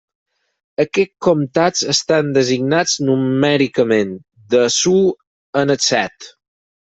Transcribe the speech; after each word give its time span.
Aquests 0.83 1.17
comtats 1.25 1.83
estan 1.93 2.31
designats 2.37 2.95
numèricament, 3.09 4.15
de 4.55 4.63
l'u 4.79 4.97
al 5.63 5.75
set. 5.89 6.29